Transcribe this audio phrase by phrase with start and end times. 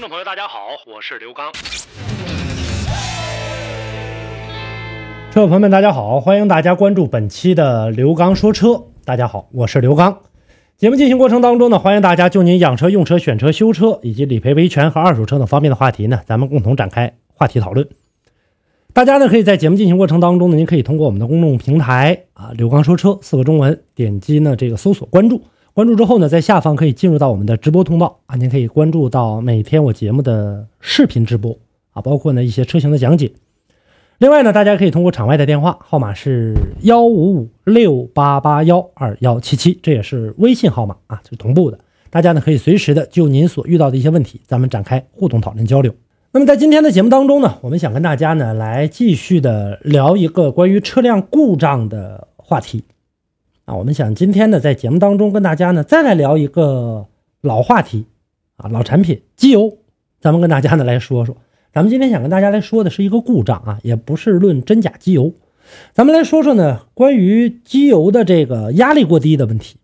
[0.00, 1.52] 听众朋友，大家好，我是刘刚。
[5.30, 8.82] 车友朋友们，大家好，欢迎大家关注本期的刘刚说车。
[9.04, 10.22] 大家好，我是刘刚。
[10.78, 17.86] 节目进行过程当中呢，欢迎大家就您养车、用车、选车、修车以及理赔维权和二手车等方面的话题呢，咱们共同展开话题讨论。
[18.94, 25.42] 大家呢可以在节目进行过程当中呢，您可以通过我们的公众平台啊“刘刚说车”四个中文，点击呢这个搜索关注。
[25.72, 31.56] 关注之后呢，在下方可以进入到我们的直播通道啊，您可以关注到每天我节目的视频直播
[31.92, 33.32] 啊，包括呢一些车型的讲解。
[34.18, 41.78] 另外呢，大家可以通过场外的电话号码是幺五五六八八幺二幺七七，这也是微信号码啊，是同步的。
[42.10, 45.94] 大家呢可以随时的就您所遇到的一些问题，咱们展开互动讨论交流。
[46.32, 52.82] 那么在今天的节目当中呢，我们想跟大家呢来继续的聊一个关于车辆故障的话题。
[53.70, 57.06] 啊，我们想今天呢，在节目当中跟大家呢，再来聊一个
[57.40, 58.04] 老话题，
[58.56, 59.78] 啊，老产品机油，
[60.20, 61.36] 咱们跟大家呢来说说。
[61.72, 65.32] 咱们今天想跟大家来说的是一个故障啊，也不是论真假机油，
[65.92, 69.76] 咱们来说说呢，关于机油的这个压力过低的问题，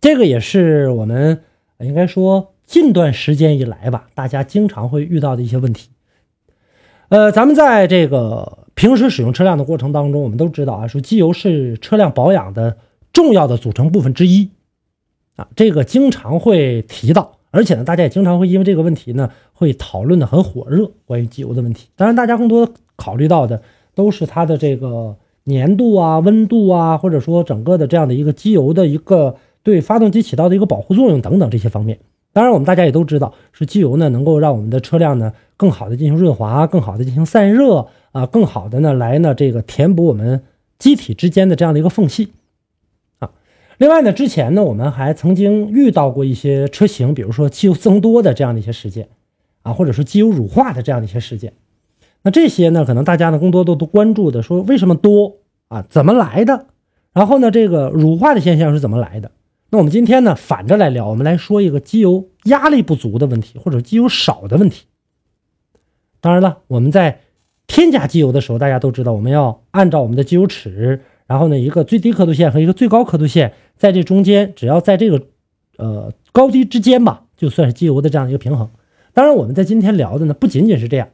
[0.00, 1.42] 这个也是我们
[1.78, 5.90] 应该说近段时间以来吧，大家经常会遇到的一些问题。
[7.08, 12.76] 呃，咱们在这个平时使用车辆的过程当中，我们都知道啊，说机油是车辆保养的。
[13.12, 14.50] 重要的组成部分之一，
[15.36, 20.90] 啊，这个经常会提到，而且呢，大家也经常会因为这个问题呢，会讨论的很火热。
[21.04, 23.62] 关于机油的问题，当然，大家更多考虑到的
[23.94, 31.98] 都是它的这个粘度啊、温度啊，或者说整个的这样的一个机油的一个对发动机起到的一个保护作用等等这些方面。
[32.32, 40.42] 当然，我们大家也都知道，是机油呢能够让我们的车辆呢更好的进行润滑，更好的进行散热啊，更好的呢来呢这个填补我们
[40.78, 42.30] 机体之间的这样的一个缝隙。
[43.82, 49.08] 另外呢，之前呢，我们还曾经遇到过一些车型，比如说机油增多的这样的一些事件，
[49.62, 51.54] 啊，或者说机油乳化的这样的一些事件。
[52.22, 55.84] 那这些呢，可能大家呢更多都都关注的，说为什么多啊？
[55.90, 56.66] 怎么来的？
[57.12, 59.32] 然后呢，这个乳化的现象是怎么来的？
[59.70, 64.86] 那我们今天呢，反着来聊，我们来说一个机油压力不足的问题，或者机油少的问题。
[66.20, 67.18] 当然了，我们在
[67.66, 71.00] 添加机油的时候，大家都知道，我们要按照我们的机油尺。
[71.26, 75.26] 然后呢，一个最低刻度线和一个最高刻度线在这中间，只要在这个
[75.78, 78.68] 呃高低之间吧，就算是机油的这样一个平衡。
[79.14, 81.08] 当然，我们在今天聊的呢，不仅仅是这样，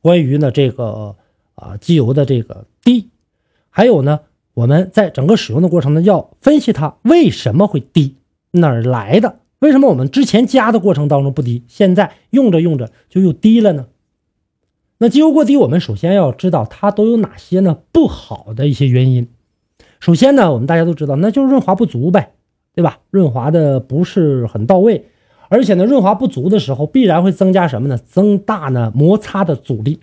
[0.00, 1.16] 关于呢这个
[1.54, 3.10] 啊机油的这个低，
[3.70, 4.20] 还有呢
[4.54, 8.16] 我们在整个使用的过程呢，要分析它为什么会低，
[8.52, 9.40] 哪儿来的？
[9.58, 13.86] 为什么我们之前加的过程当中不低，现在用着用着就又低了呢？
[14.98, 17.76] 那机油过低，我们首先要知道它都有哪些呢？
[17.92, 19.28] 不好的一些原因。
[20.00, 22.32] 首先呢，我们大家都知道，那就是润滑不足呗，
[22.74, 23.00] 对吧？
[23.10, 25.04] 润滑的不是很到位，
[25.50, 27.98] 而且呢，润滑不足的时候，必然会增加什么呢？
[27.98, 30.00] 增大呢摩擦的阻力。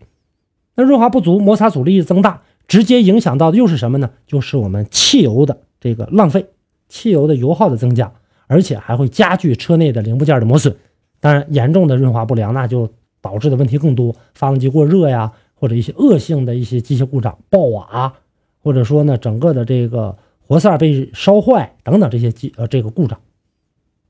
[0.75, 4.11] 那润滑不足，摩擦阻力一增大，直接影响到的又是什么呢？
[4.27, 6.45] 就是我们汽油的这个浪费，
[6.87, 8.11] 汽油的油耗的增加，
[8.45, 10.75] 而且还会加剧车内的零部件的磨损。
[11.19, 12.91] 当然，严重的润滑不良，那就。
[13.23, 18.13] 导致的问题更多，发动机过热呀，或者一些恶性的一些机械故障、爆瓦，
[18.61, 23.19] 或者说呢，整个的这个活塞被烧坏等等这些机呃这个故障。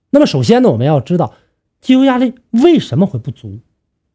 [0.10, 1.34] 那么首先呢，我们要知道
[1.80, 3.60] 机油压力为什么会不足，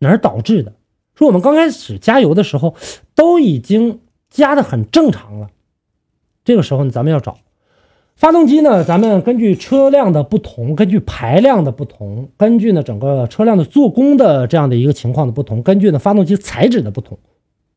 [0.01, 0.75] 哪儿导致的？
[1.15, 2.75] 说我们刚开始加油的时候
[3.15, 5.49] 都已经加的很正常了，
[6.45, 7.39] 这个时候呢，咱们要找。
[8.19, 8.83] 发动机呢？
[8.83, 17.17] 咱们根据车辆的不同，根据排量的不同，根据呢整个车辆的做工的这样的一个情况的不同，根据呢发动机材质的不同，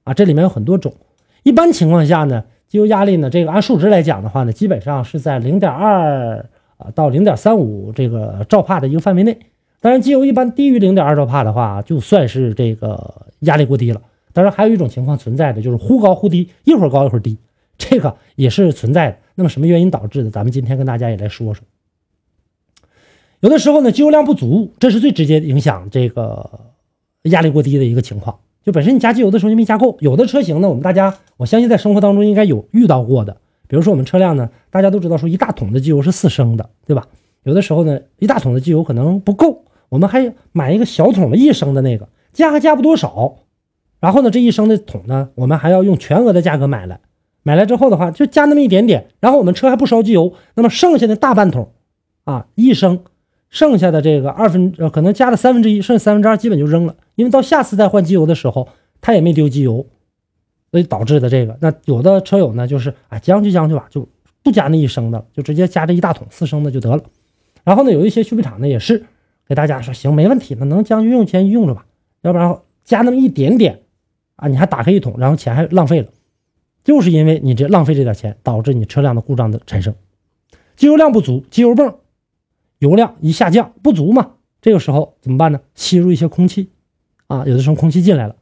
[0.03, 0.91] 啊，这里面有很多种。
[1.43, 6.43] 一般情况下呢，机油压力呢，这个按数值来讲的话呢，基本上是在零点二
[6.77, 9.38] 啊到零点三五这个兆帕的一个范围内。
[9.79, 14.01] 当然，机油一般低于零点二兆帕的话，就算是这个压力过低了。
[14.33, 17.38] 当然，还有一种情况存在的，就是忽高忽低，一会儿高一会儿低，
[17.77, 19.17] 这个也是存在的。
[19.35, 20.29] 那么什么原因导致的？
[20.29, 21.63] 咱们今天跟大家也来说说。
[23.39, 26.47] 有的时候呢，机油量不足，这是最直接影响这个
[27.23, 28.39] 压力过低的一个情况。
[28.63, 29.97] 就本身你加机油的时候就没加够。
[29.99, 33.37] 有的车型呢，我们大家我相信在生活当中应该有遇到过的。
[33.67, 37.07] 比如说我们车辆呢，大家都知道说一大桶的机油是四升的，对吧？
[37.43, 42.07] 有的时候呢，一大桶的机油可能不够，我们还买一个小桶的一升的那个。
[42.33, 43.37] 加还加不多少。
[43.99, 46.99] 然后呢，这一升的桶呢，我们还要用全额的价格买来，
[47.43, 49.07] 买来之后的话，就加那么一点点。
[49.19, 51.71] 然后我们车还不烧机油，那么剩下的大半桶，
[52.23, 53.03] 啊，一升，
[53.49, 58.67] 剩下的这个二分呃，可能加了三分之一，剩下三分之二基本就扔了，因为到下次再换机油的时候，
[59.01, 59.85] 它也没丢机油，
[60.71, 61.57] 所以导致的这个。
[61.61, 64.07] 那有的车友呢，就是啊，将就将就吧，就
[64.43, 67.03] 不加那一升的，就直接加这一大桶四升的就得了。
[67.63, 69.03] 然后呢，有一些修配厂呢也是
[69.47, 71.85] 给大家说，行，没问题，那能将就用钱用着吧，
[72.21, 73.81] 要不然加那么一点点。
[74.38, 76.07] 啊，你还打开一桶，然后钱还浪费了，
[76.83, 79.93] 就是因为你这浪费这点钱，导致你车辆的故障的产生。
[80.75, 81.95] 机油量不足，机油泵
[82.79, 84.31] 油量一下降不足嘛，
[84.61, 85.59] 这个时候怎么办呢？
[85.75, 86.69] 吸入一些空气，
[87.27, 88.35] 啊，有的时候空气进来了，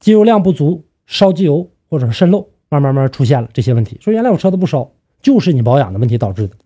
[0.00, 3.96] 机油量不足，烧机油或者是渗漏，慢慢慢出现了这些问题。
[4.00, 4.90] 说原来我车子不烧，
[5.22, 6.56] 就是你保养的问题导致的。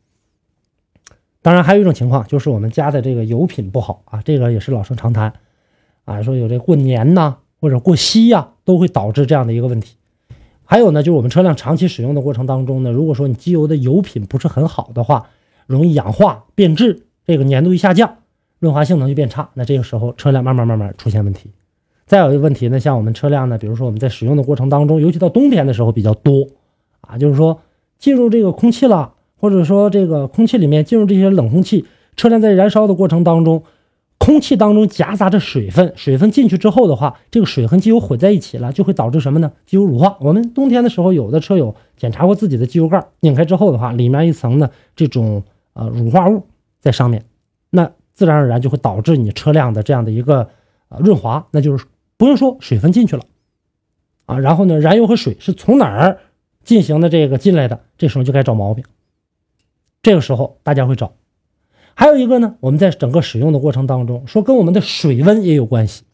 [1.42, 5.34] 当然还有一种情况，就是我们家的这个油品不好啊，这个也是老生常谈，
[6.04, 7.38] 啊，说有这过年呐。
[7.60, 9.96] 或者过稀呀，都会导致这样的一个问题。
[10.70, 15.31] 还有呢，就是我们车辆长期使用的过程当中呢，如果说你机油的油品不是很好的话，
[15.67, 18.19] 容易氧化变质，这个粘度一下降，
[18.59, 19.49] 润滑性能就变差。
[19.55, 21.53] 那这个时候车辆慢慢慢慢出现问题。
[22.05, 26.47] 再有一个问题呢，像我们车辆呢，比如说我们在使用的过程当中，尤其到冬天的时候比较多
[27.00, 27.62] 啊，就是说
[27.99, 33.62] 进入这个空气了，或者说这个空气里面进入这些冷空气，车辆在燃烧的过程当中。
[34.19, 39.53] 空气当中夹杂着水分，水分进去之后的话，这个水和机油混在一起了，就会导致什么呢？
[39.65, 40.19] 机油乳化。
[40.20, 46.44] 我们冬天的时候，有的车友检查过自己的机油盖，拧开之后的话，里面一层呢这种呃乳化物
[46.81, 47.25] 在上面，
[47.70, 50.50] 那自然而然就会导致你车辆的这样的一个
[50.88, 51.87] 呃润滑，那就是
[52.17, 53.25] 不用说水分进去了
[54.26, 56.19] 啊，然后呢燃油和水是从哪儿
[56.64, 58.85] 进行的这个进来的，这时候就该找毛病，
[60.03, 61.12] 这个时候大家会找。
[61.99, 66.05] 还有一个呢，我们在整个使用的过程当中，说跟我们的水温也有关系。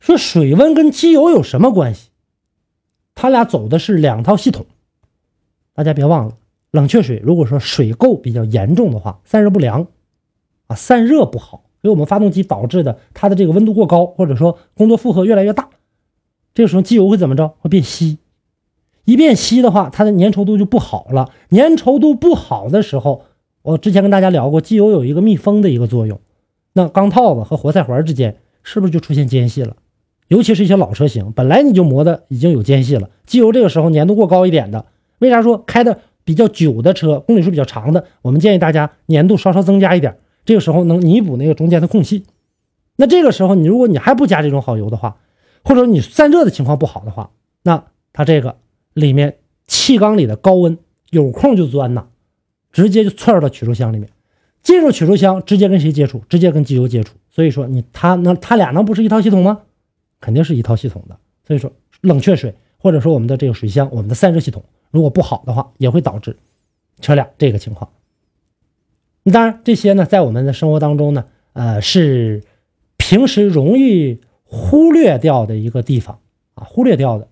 [0.00, 2.08] 说水温跟机油有什么关系？
[3.14, 4.66] 它俩走的是两套系统。
[5.74, 6.36] 大家别忘了，
[6.72, 9.86] 冷却水如果说水垢比较严重的话，散热不良，
[10.66, 15.70] 啊，散热不好，给我们发动机导致的它的这个温度过高，或者说工作负荷越来越大，
[16.52, 17.54] 这个时候机油会怎么着？
[17.60, 18.18] 会变稀。
[19.04, 21.30] 一变稀的话，它的粘稠度就不好了。
[21.50, 23.26] 粘稠度不好的时候。
[23.62, 26.20] 我之前跟大家聊过，机油有一个密封的一个作用，
[26.72, 29.76] 那钢套子和活塞环之间是不是就出现间隙了？
[30.28, 34.86] 尤其是一些老车型，本来你就磨的已经有间隙了，机油这个时候粘度过高一点的，
[35.18, 42.24] 为啥说开的比较久的车，公里数比较长的，我们建议大家粘度稍稍增加一点，这个时候能弥补那个中间的空隙。
[42.96, 45.18] 那这个时候你如果你还不加这种好油的话，
[45.62, 47.30] 或者你散热的情况不好的话，
[47.62, 48.56] 那它这个
[48.94, 49.36] 里面
[49.66, 50.78] 气缸里的高温
[51.10, 52.06] 有空就钻呐。
[52.72, 54.08] 直接就窜到取收箱里面，
[54.62, 56.22] 进入取收箱，直接跟谁接触？
[56.28, 57.14] 直接跟机油接触。
[57.30, 59.60] 所以说，你它能它俩能不是一套系统吗？
[60.20, 61.18] 肯定是一套系统的。
[61.46, 66.36] 所以说，冷却水或者说我们的这个水箱，我们的散热系统如果不好的话，也会导致
[67.00, 67.90] 车辆这个情况。
[69.32, 72.42] 当然，这些呢，在我们的生活当中呢，呃，是
[72.96, 76.18] 平时容易忽略掉的一个地方
[76.54, 77.28] 啊，忽略掉的。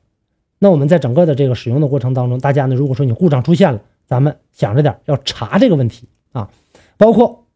[0.59, 3.81] 那我们在整个的这个使用的过程当中，大家呢，如果说你故障出现了，
[4.11, 6.51] 咱们想着点，要查这个问题啊，
[6.97, 7.47] 包括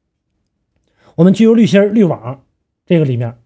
[1.16, 2.44] 我们机油滤芯、滤网
[2.86, 3.38] 这个里面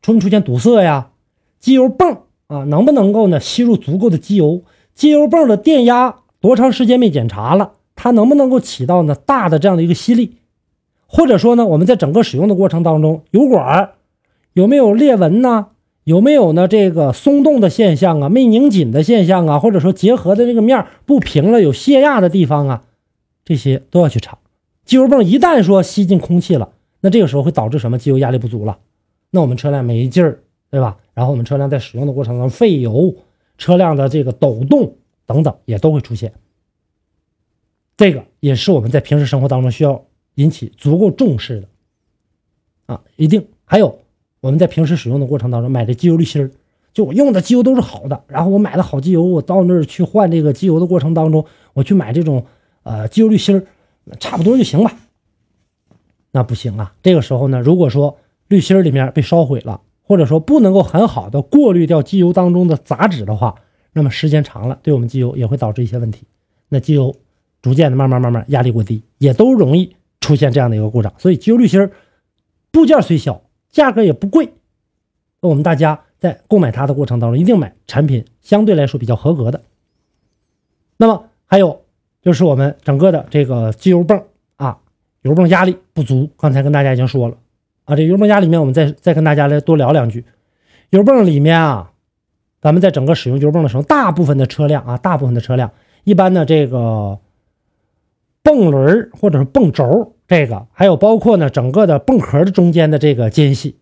[0.00, 1.10] 出没出现堵塞呀？
[1.58, 4.62] 机油泵啊，能不能够呢吸入足够的机油？
[4.94, 7.72] 机油泵的电压多长时间没检查了？
[7.96, 10.38] 它能不能够起到呢大的这样的一个吸力？
[11.08, 13.94] 或者说呢，我们在整个使用的过程当中，油管
[14.52, 15.70] 有没有裂纹呢？
[16.04, 16.66] 有没有呢？
[16.66, 22.84] 这个松动的现象啊，没拧紧的现象啊，或者说结合的这个面不平了，有泄压的地方啊，
[23.44, 24.38] 这些都要去查。
[24.84, 27.98] 机油泵一旦说吸进空气了，那这个时候会导致什么？
[27.98, 28.80] 机油压力不足了，
[29.30, 30.98] 那我们车辆没劲儿，对吧？
[31.14, 33.14] 然后我们车辆在使用的过程中费油，
[33.56, 36.32] 车辆的这个抖动等等也都会出现。
[37.96, 40.04] 这个也是我们在平时生活当中需要
[40.34, 41.68] 引起足够重视的
[42.86, 44.01] 啊，一定还有。
[44.42, 46.50] 我们在平时使用的过程当中买的机油滤芯儿，
[46.92, 51.44] 就我用的机油都是好的，然后我买的好机油，我到那儿去换这个机油的过程当中，
[51.74, 52.44] 我去买这种
[52.82, 53.64] 呃机油滤芯儿，
[54.18, 54.92] 差不多就行吧。
[56.32, 58.18] 那不行啊，这个时候呢，如果说
[58.48, 63.54] 滤芯儿里面被烧毁了，或者说不能够很好的过滤掉机油当中的杂质的话，
[63.92, 66.26] 那么时间长了，对我们机油也会导致一些问题。
[66.68, 67.14] 那机油
[67.62, 71.14] 逐渐的慢慢慢慢压力过低，也都容易出现这样的一个故障。
[71.16, 71.92] 所以机油滤芯儿
[72.72, 73.40] 部件虽小。
[73.72, 74.52] 价格也不贵，
[75.40, 79.60] 那我们大家在购买它的过程当中，一定买产品相对来说比较合格的。
[80.98, 81.82] 那么还有
[82.20, 84.22] 就是我们整个的这个机油泵
[84.56, 84.78] 啊，
[85.22, 87.36] 油泵压力不足，刚才跟大家已经说了，
[87.86, 90.24] 啊，这油泵压里面我们再再跟大家来多聊两句。
[90.90, 91.90] 油泵里面啊，
[92.60, 95.72] 咱们在整个使用油泵的时候，大部分的车辆啊，大部分的车辆
[96.04, 97.18] 一般呢这个
[98.42, 103.76] 泵轮或者是泵轴，这个还有包括呢整个的泵壳的中间的这个间隙，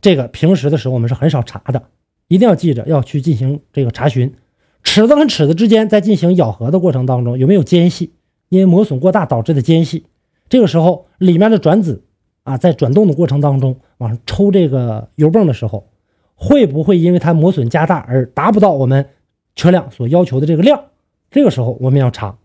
[0.00, 1.84] 这个平时的时候我们是很少查的，
[2.28, 4.34] 一定要记着要去进行这个查询。
[4.82, 8.12] 尺子和尺子之间在进行咬合的过程当中有没有间隙？
[8.50, 10.04] 因为磨损过大导致的间隙，
[10.48, 12.04] 这个时候里面的转子
[12.42, 15.88] 啊，在转动的过程当中往上抽这个油泵的时候，
[16.34, 19.08] 会不会因为它磨损加大而达不到我们
[19.56, 20.84] 车辆所要求的这个量？
[21.30, 22.36] 这个时候我们要查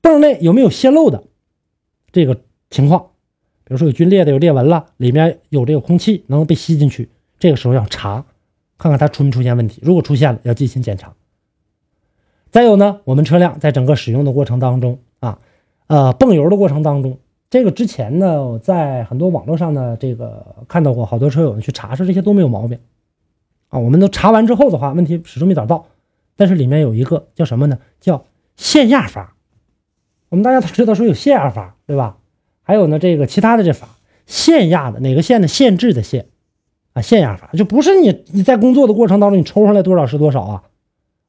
[0.00, 1.22] 泵内有没有泄漏的
[2.10, 3.10] 这个情况，
[3.64, 8.24] 比如说有皲裂的、有裂纹了，里面有这个空气能被吸进去，这个时候要查，
[8.78, 9.80] 看看它出没出现问题。
[9.84, 11.12] 如果出现了，要进行检查。
[12.50, 15.38] 再有呢，我们车辆在整个使用的过程当中啊，
[15.88, 22.78] 呃，泵油的过程当中，这个之前呢，我在很多网络上呢，这个看到过好多车友去查，说这些都没有毛病
[23.68, 23.78] 啊。
[23.78, 25.86] 我们都查完之后的话，问题始终没找到，
[26.36, 27.78] 但是里面有一个叫什么呢？
[28.00, 28.24] 叫
[28.56, 29.34] 限压阀。
[30.28, 32.18] 我们大家都知道说有限压阀，对吧？
[32.70, 33.88] 还有呢，这个其他的这阀，
[34.26, 35.48] 限压的哪个限的？
[35.48, 36.26] 限制的限
[36.92, 40.62] 啊，限压阀就不是你你在工作的过程当中你抽上来多少是多少啊。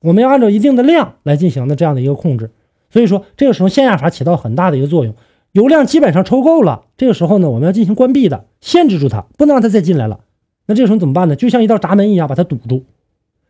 [0.01, 2.51] 我们要按照一定的量来进行的这样的一个控制，
[2.91, 5.15] 所以说这个时候限压阀起到很大的一个作用，
[5.53, 10.19] 油量基本上抽够了，这个时候呢我们要进行关闭的，限制住它，不能让它再进来了。
[10.67, 11.35] 那这个时候怎么办呢？
[11.35, 12.85] 就像一道闸门一样把它堵住。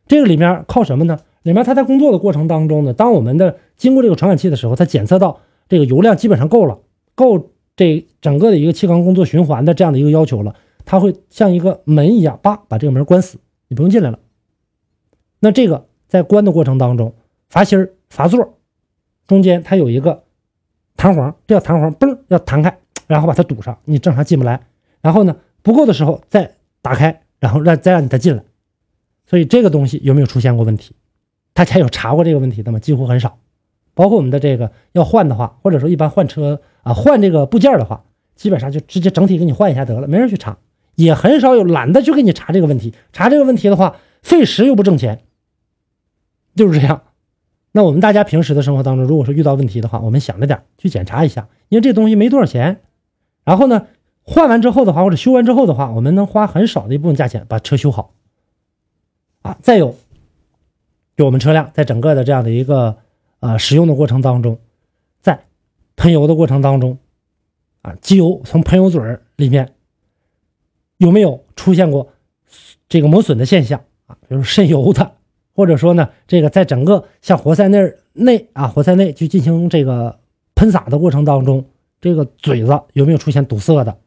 [0.07, 1.19] 这个里面靠什么呢？
[1.43, 6.79] 里面它在工作的过程当中呢，当我们的经过这个传感器的时候，它检测到这个油量基本上够了，
[7.15, 13.37] 够这整个的一个气缸工作循环的这样的一个要求了，它会像一个门一样，叭把这个门关死，
[13.67, 14.19] 你不用进来了。
[15.39, 15.87] 那这个。
[16.11, 17.15] 在关的过程当中，
[17.47, 18.57] 阀芯儿、阀座
[19.27, 20.25] 中间它有一个
[20.97, 24.59] 弹簧，这叫弹簧，嘣要弹开，然后把它堵上，你正常进不来。
[24.99, 28.43] 然后呢，不够的时候再打开，然后让再让你再进来。
[29.25, 30.93] 所以这个东西有没有出现过问题？
[31.53, 32.79] 大家有查过这个问题的吗？
[32.79, 33.39] 几乎很少。
[34.01, 38.03] 包括我们的这个要换的话，或者说一般换车啊换这个部件的话，
[38.35, 40.57] 基本上就直接整体给你换一下得了，没人去查，
[40.95, 42.95] 也很少有懒得去给你查这个问题。
[43.13, 45.21] 查这个问题的话，费时又不挣钱。
[46.55, 47.03] 就是这样，
[47.73, 52.81] 那我们大家平时的生活当中，如果说遇到问题的话，我们想着点去检查一下，因为这东西没多少钱。
[53.45, 53.85] 然后呢，
[54.23, 58.15] 换完之后的话，或者修完之后的话，我们能花很少的一部分价钱把车修好。
[59.43, 59.95] 啊，再有，
[61.15, 62.97] 就我们车辆在整个的这样的一个
[63.41, 64.57] 啊使用的过程当中，
[65.19, 65.43] 在
[65.97, 66.97] 喷油的过程当中，
[67.81, 69.01] 啊，机油从喷油嘴
[69.35, 69.73] 里面
[70.95, 72.07] 有没有出现过
[72.87, 74.15] 这个磨损的现象啊？
[74.29, 75.11] 比如渗油的。
[75.53, 77.77] 或者说呢，这个在整个像活塞内
[78.13, 80.17] 内啊，活塞内去进行这个
[80.55, 81.65] 喷洒的过程当中，
[81.99, 83.97] 这个嘴子有没有出现堵塞的？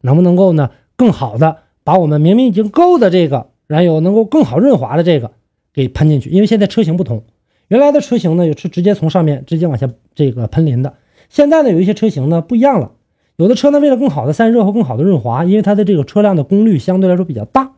[0.00, 5.30] 能不能够呢，更好的把我们明明已经够的这个燃油能够更好润滑的这个
[5.72, 6.28] 给喷进去？
[6.28, 7.24] 因为现在车型不同，
[7.70, 10.94] 原来的车型呢有是直接从上面直接往下这个喷淋的，
[11.28, 12.90] 现在呢有一些车型呢不一样了，
[13.36, 17.74] 有的车呢为了更好的散热和更好的润滑，因为它的这个车辆的功率相对来说比较大，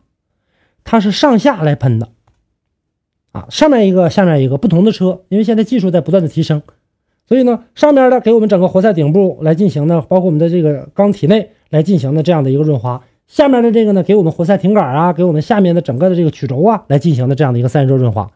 [0.83, 2.09] 它是上下来喷的。
[3.33, 6.61] 啊，上面一个，下面一个，不同的车，因为现在技术在不断的提升，
[7.27, 18.29] 所以呢，上面的给我们整个活塞顶部来进行的，包括我们的这个缸体内来进行的这样的一个润滑，下面的这个呢，给我们活塞挺杆啊，给我们下面的整个的这个曲轴啊来进行的这样的一个散热润滑，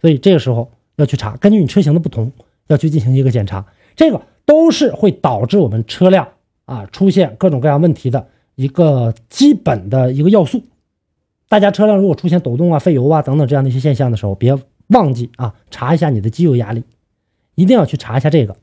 [0.00, 2.32] 所以这个时候要去查，根据你车型的不同，
[2.66, 6.28] 要去进行一个检查，这个都是会导致我们车辆
[6.64, 10.62] 啊出现各种各样问题的一个基本的一个要素。
[11.48, 16.82] 大家车辆如果出现抖动啊、费油啊等等这样的一些现象的时候，别忘记啊，查一下你的机油压力，
[17.54, 18.56] 一定要去查一下这个，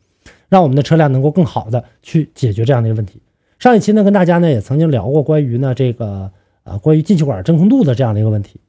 [0.49, 3.21] 让我们的车辆能够更好的去解决这样的一个问题。
[3.59, 6.31] 上一期呢，跟大家呢也曾经聊过关于呢这个
[6.63, 8.59] 呃关于进气管真空度的这样的一个问题。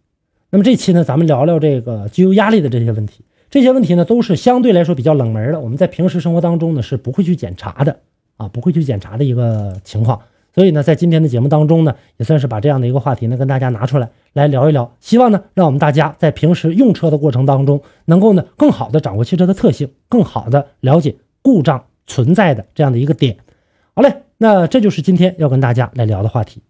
[0.50, 3.24] 那么这期呢，咱们聊聊这个机油压力的这些问题。
[3.54, 8.00] 这些问题呢，都是相对来说比较冷门的，我们在平时生活当中呢是不会去检查的
[8.36, 10.20] 啊，不会去检查的一个情况。
[10.52, 23.36] 所以呢，在今天的节目当中呢，也算是把这样的一个话题呢跟大家拿出来来聊一聊，希望呢让我们大家在平时用车的过程当中，能够呢更好的掌握汽车的特性，更好的了解故障存在的这样的一个点。
[23.94, 26.60] 好嘞，那这就是今天要跟大家来聊的话题。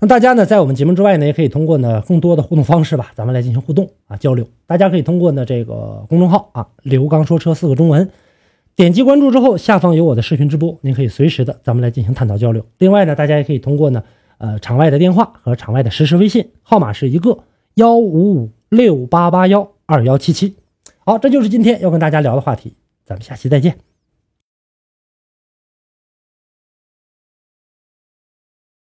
[0.00, 4.46] 那大家呢在我们节目之外呢，也可以通过呢更多的互动方式吧，咱们来进行互动啊交流。
[4.66, 8.08] 大家可以通过呢这个公众号啊“刘刚说车”四个中文。
[8.76, 12.64] 点击关注之后，下方有我的视频直播，您可以随时的咱们来进行探讨交流。
[12.78, 14.04] 另外呢，大家也可以通过呢，
[14.38, 17.40] 呃，场外的电话和场外的实时微信号码是一个
[17.74, 20.54] 幺五五六八八幺二幺七七。
[21.04, 22.74] 好，这就是今天要跟大家聊的话题，
[23.04, 23.87] 咱们下期再见。